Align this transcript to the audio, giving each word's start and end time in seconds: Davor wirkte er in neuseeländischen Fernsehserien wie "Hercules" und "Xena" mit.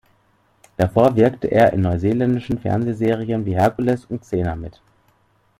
Davor 0.77 1.15
wirkte 1.15 1.45
er 1.51 1.73
in 1.73 1.81
neuseeländischen 1.81 2.57
Fernsehserien 2.57 3.45
wie 3.45 3.55
"Hercules" 3.57 4.05
und 4.05 4.21
"Xena" 4.23 4.55
mit. 4.55 4.81